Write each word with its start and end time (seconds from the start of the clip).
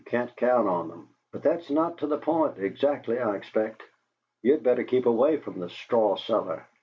You 0.01 0.05
can't 0.09 0.35
count 0.35 0.67
on 0.67 0.89
them. 0.89 1.09
But 1.31 1.43
that's 1.43 1.69
not 1.69 1.99
to 1.99 2.07
the 2.07 2.17
point, 2.17 2.57
exactly, 2.57 3.19
I 3.19 3.35
expect. 3.35 3.83
You'd 4.41 4.63
better 4.63 4.83
keep 4.83 5.05
away 5.05 5.37
from 5.37 5.59
the 5.59 5.69
'Straw 5.69 6.15
Cellar.' 6.15 6.65